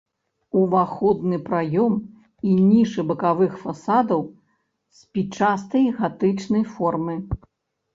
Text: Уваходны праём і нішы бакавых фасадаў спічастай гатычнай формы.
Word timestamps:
Уваходны 0.61 1.37
праём 1.49 1.93
і 2.53 2.55
нішы 2.71 3.07
бакавых 3.13 3.51
фасадаў 3.67 4.21
спічастай 5.05 5.91
гатычнай 6.05 6.63
формы. 6.77 7.15